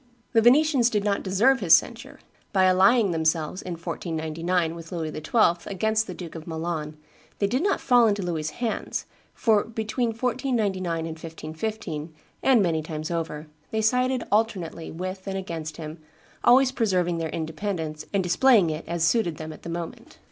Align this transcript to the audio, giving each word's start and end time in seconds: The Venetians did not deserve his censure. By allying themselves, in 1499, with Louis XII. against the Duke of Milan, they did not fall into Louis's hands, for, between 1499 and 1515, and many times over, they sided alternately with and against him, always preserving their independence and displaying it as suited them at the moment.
The 0.33 0.41
Venetians 0.41 0.89
did 0.89 1.03
not 1.03 1.21
deserve 1.21 1.59
his 1.59 1.75
censure. 1.75 2.17
By 2.53 2.63
allying 2.63 3.11
themselves, 3.11 3.61
in 3.61 3.73
1499, 3.73 4.73
with 4.73 4.91
Louis 4.91 5.13
XII. 5.13 5.67
against 5.71 6.07
the 6.07 6.15
Duke 6.15 6.33
of 6.33 6.47
Milan, 6.47 6.97
they 7.37 7.45
did 7.45 7.61
not 7.61 7.79
fall 7.79 8.07
into 8.07 8.23
Louis's 8.23 8.49
hands, 8.53 9.05
for, 9.35 9.63
between 9.63 10.07
1499 10.09 10.97
and 11.05 11.07
1515, 11.09 12.15
and 12.41 12.63
many 12.63 12.81
times 12.81 13.11
over, 13.11 13.45
they 13.69 13.81
sided 13.83 14.23
alternately 14.31 14.89
with 14.89 15.27
and 15.27 15.37
against 15.37 15.77
him, 15.77 15.99
always 16.43 16.71
preserving 16.71 17.19
their 17.19 17.29
independence 17.29 18.03
and 18.11 18.23
displaying 18.23 18.71
it 18.71 18.83
as 18.87 19.03
suited 19.03 19.37
them 19.37 19.53
at 19.53 19.61
the 19.61 19.69
moment. 19.69 20.17